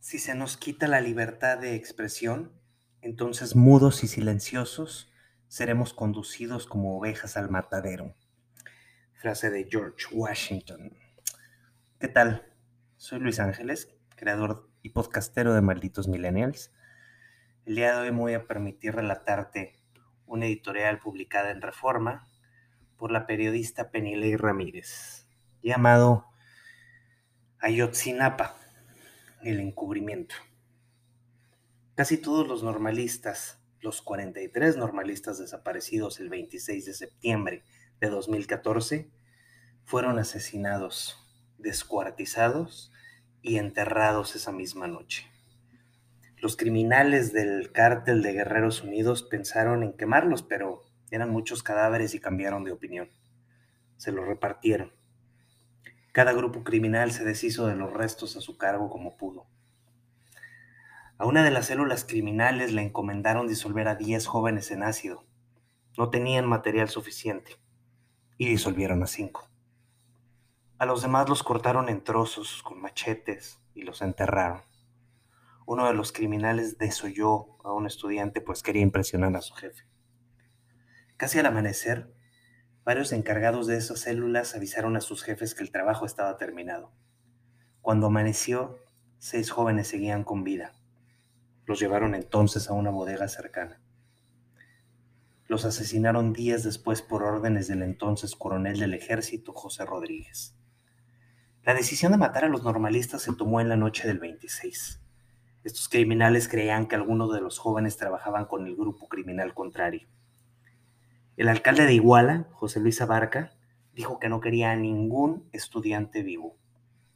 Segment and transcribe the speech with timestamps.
[0.00, 2.52] Si se nos quita la libertad de expresión,
[3.00, 5.10] entonces mudos y silenciosos
[5.48, 8.14] seremos conducidos como ovejas al matadero.
[9.14, 10.98] Frase de George Washington.
[11.98, 12.52] ¿Qué tal?
[12.98, 16.72] Soy Luis Ángeles, creador y podcastero de Malditos Millennials.
[17.64, 19.79] El día de hoy me voy a permitir relatarte
[20.30, 22.28] una editorial publicada en Reforma
[22.96, 25.26] por la periodista Penilei Ramírez,
[25.60, 26.26] llamado
[27.58, 28.54] Ayotzinapa
[29.42, 30.36] el encubrimiento.
[31.96, 37.64] Casi todos los normalistas, los 43 normalistas desaparecidos el 26 de septiembre
[38.00, 39.10] de 2014,
[39.84, 41.26] fueron asesinados,
[41.58, 42.92] descuartizados
[43.42, 45.26] y enterrados esa misma noche.
[46.40, 52.18] Los criminales del cártel de Guerreros Unidos pensaron en quemarlos, pero eran muchos cadáveres y
[52.18, 53.10] cambiaron de opinión.
[53.98, 54.90] Se los repartieron.
[56.12, 59.48] Cada grupo criminal se deshizo de los restos a su cargo como pudo.
[61.18, 65.26] A una de las células criminales le encomendaron disolver a 10 jóvenes en ácido.
[65.98, 67.56] No tenían material suficiente
[68.38, 69.46] y disolvieron a 5.
[70.78, 74.69] A los demás los cortaron en trozos con machetes y los enterraron.
[75.70, 79.84] Uno de los criminales desoyó a un estudiante pues quería impresionar a su jefe.
[81.16, 82.12] Casi al amanecer,
[82.82, 86.92] Varios encargados de esas células avisaron a sus jefes que el trabajo estaba terminado.
[87.82, 88.78] Cuando amaneció,
[89.18, 90.72] seis jóvenes seguían con vida.
[91.66, 93.80] Los llevaron entonces a una bodega cercana.
[95.46, 100.56] Los asesinaron días después por órdenes del entonces coronel del ejército José Rodríguez.
[101.62, 105.00] La decisión de matar a los normalistas se tomó en la noche del 26.
[105.62, 110.08] Estos criminales creían que algunos de los jóvenes trabajaban con el grupo criminal contrario.
[111.36, 113.52] El alcalde de Iguala, José Luis Abarca,
[113.92, 116.56] dijo que no quería a ningún estudiante vivo.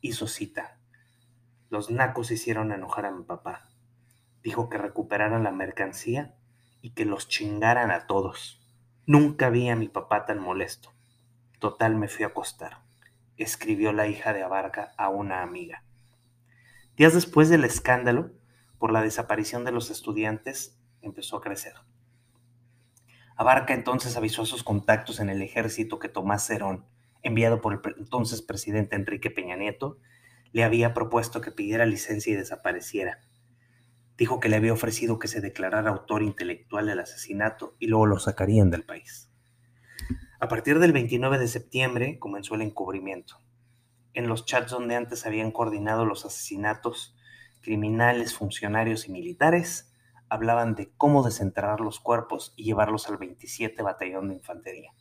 [0.00, 0.78] Hizo cita.
[1.68, 3.68] Los nacos hicieron enojar a mi papá.
[4.42, 6.36] Dijo que recuperaran la mercancía
[6.80, 8.60] y que los chingaran a todos.
[9.04, 10.92] Nunca vi a mi papá tan molesto.
[11.58, 12.78] Total me fui a acostar,
[13.36, 15.82] escribió la hija de Abarca a una amiga.
[16.98, 18.32] Días después del escándalo
[18.80, 21.74] por la desaparición de los estudiantes, empezó a crecer.
[23.36, 26.86] Abarca entonces avisó a sus contactos en el ejército que Tomás Cerón,
[27.22, 29.98] enviado por el entonces presidente Enrique Peña Nieto,
[30.50, 33.20] le había propuesto que pidiera licencia y desapareciera.
[34.16, 38.18] Dijo que le había ofrecido que se declarara autor intelectual del asesinato y luego lo
[38.18, 39.30] sacarían del país.
[40.40, 43.40] A partir del 29 de septiembre comenzó el encubrimiento.
[44.18, 47.16] En los chats donde antes habían coordinado los asesinatos,
[47.60, 49.92] criminales, funcionarios y militares,
[50.28, 54.92] hablaban de cómo desenterrar los cuerpos y llevarlos al 27 Batallón de Infantería.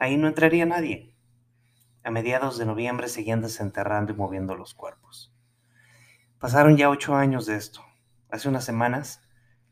[0.00, 1.14] Ahí no entraría nadie.
[2.02, 5.32] A mediados de noviembre seguían desenterrando y moviendo los cuerpos.
[6.40, 7.84] Pasaron ya ocho años de esto.
[8.32, 9.22] Hace unas semanas,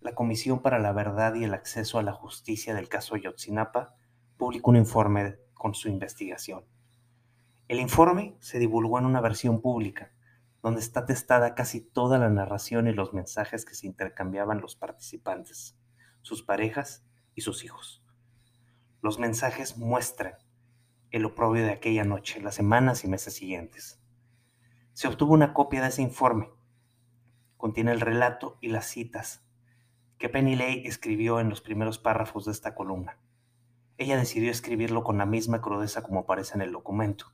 [0.01, 3.97] la Comisión para la Verdad y el Acceso a la Justicia del caso Yotzinapa
[4.37, 6.63] publicó un informe con su investigación.
[7.69, 10.11] El informe se divulgó en una versión pública
[10.63, 15.77] donde está testada casi toda la narración y los mensajes que se intercambiaban los participantes,
[16.23, 18.03] sus parejas y sus hijos.
[19.03, 20.37] Los mensajes muestran
[21.11, 24.01] el oprobio de aquella noche, las semanas y meses siguientes.
[24.95, 26.49] Se obtuvo una copia de ese informe.
[27.59, 29.45] Contiene el relato y las citas
[30.17, 33.19] que Penny Lay escribió en los primeros párrafos de esta columna.
[33.99, 37.31] Ella decidió escribirlo con la misma crudeza como aparece en el documento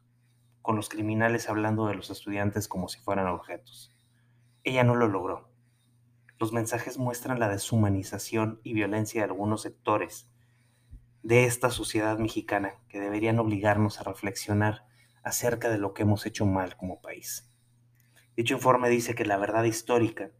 [0.64, 3.94] con los criminales hablando de los estudiantes como si fueran objetos.
[4.62, 5.52] Ella no lo logró.
[6.38, 10.26] Los mensajes muestran la deshumanización y violencia de algunos sectores
[11.22, 14.86] de esta sociedad mexicana que deberían obligarnos a reflexionar
[15.22, 17.52] acerca de lo que hemos hecho mal como país.
[18.34, 20.30] Dicho informe dice que la verdad histórica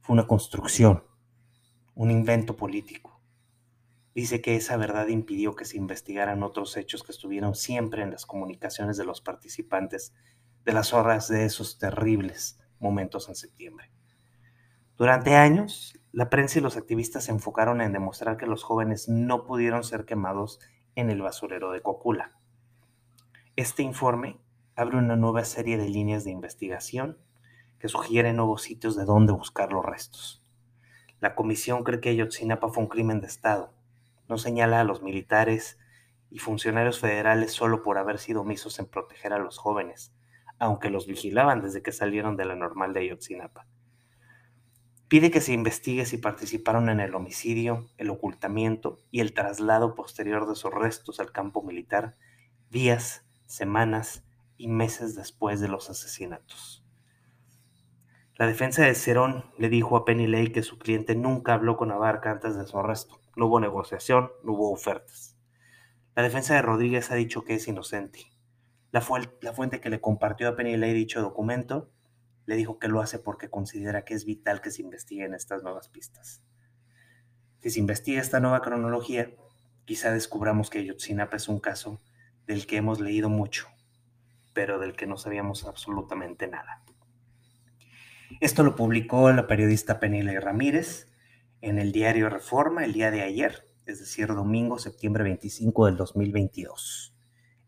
[0.00, 1.04] fue una construcción,
[1.94, 3.09] un invento político,
[4.14, 8.26] Dice que esa verdad impidió que se investigaran otros hechos que estuvieron siempre en las
[8.26, 10.12] comunicaciones de los participantes
[10.64, 13.90] de las horas de esos terribles momentos en septiembre.
[14.96, 19.44] Durante años, la prensa y los activistas se enfocaron en demostrar que los jóvenes no
[19.44, 20.58] pudieron ser quemados
[20.96, 22.32] en el basurero de Cocula.
[23.54, 24.40] Este informe
[24.74, 27.16] abre una nueva serie de líneas de investigación
[27.78, 30.44] que sugieren nuevos sitios de dónde buscar los restos.
[31.20, 33.72] La comisión cree que Ayotzinapa fue un crimen de Estado
[34.30, 35.76] no señala a los militares
[36.30, 40.14] y funcionarios federales solo por haber sido omisos en proteger a los jóvenes,
[40.58, 43.66] aunque los vigilaban desde que salieron de la normal de Ayotzinapa.
[45.08, 50.48] Pide que se investigue si participaron en el homicidio, el ocultamiento y el traslado posterior
[50.48, 52.16] de sus restos al campo militar
[52.70, 54.22] días, semanas
[54.56, 56.79] y meses después de los asesinatos.
[58.40, 61.90] La defensa de Cerón le dijo a Penny Lay que su cliente nunca habló con
[61.90, 63.20] Abarca antes de su arresto.
[63.36, 65.36] No hubo negociación, no hubo ofertas.
[66.14, 68.32] La defensa de Rodríguez ha dicho que es inocente.
[68.92, 71.90] La, fuente que le compartió a Penny Lay dicho documento
[72.46, 75.90] le dijo que lo hace porque considera que es vital que se investiguen estas nuevas
[75.90, 76.42] pistas.
[77.60, 79.30] Si se investiga esta nueva cronología,
[79.84, 82.00] quizá descubramos que Yotzinapa es un caso
[82.46, 83.68] del que hemos leído mucho,
[84.54, 86.82] pero del que no sabíamos absolutamente nada.
[88.38, 91.10] Esto lo publicó la periodista Penile Ramírez
[91.60, 97.14] en el diario Reforma el día de ayer, es decir, domingo, septiembre 25 del 2022.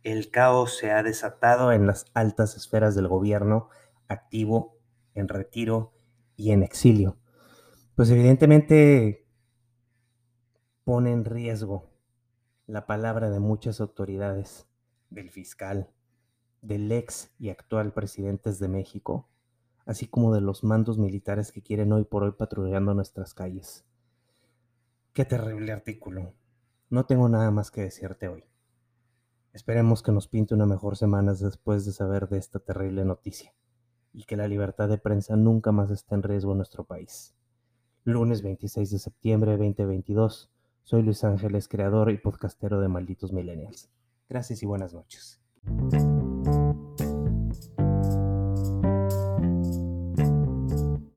[0.05, 3.69] El caos se ha desatado en las altas esferas del gobierno
[4.06, 4.79] activo,
[5.14, 5.94] en retiro
[6.37, 7.19] y en exilio.
[7.97, 9.26] Pues evidentemente
[10.85, 11.91] pone en riesgo
[12.67, 14.69] la palabra de muchas autoridades,
[15.11, 15.91] del fiscal,
[16.62, 19.29] del ex y actual presidentes de México,
[19.87, 23.84] así como de los mandos militares que quieren hoy por hoy patrullando nuestras calles.
[25.12, 26.32] Qué terrible artículo.
[26.88, 28.44] No tengo nada más que decirte hoy.
[29.52, 33.52] Esperemos que nos pinte una mejor semana después de saber de esta terrible noticia
[34.12, 37.34] y que la libertad de prensa nunca más esté en riesgo en nuestro país.
[38.05, 40.50] Lunes 26 de septiembre de 2022.
[40.82, 43.90] Soy Luis Ángeles, creador y podcastero de Malditos Millennials.
[44.29, 45.40] Gracias y buenas noches.